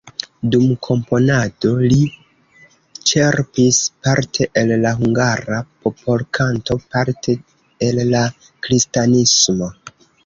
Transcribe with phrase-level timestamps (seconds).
[0.53, 1.99] Dum komponado li
[3.11, 7.37] ĉerpis parte el la hungara popolkanto, parte
[7.91, 8.23] el la
[8.69, 9.75] kristanismo.